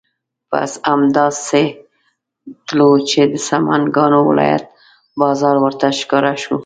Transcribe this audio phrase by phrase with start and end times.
[0.51, 1.63] بس همدا سې
[2.67, 4.63] تلو چې د سمنګانو ولایت
[5.21, 6.55] بازار ورته ښکاره شو.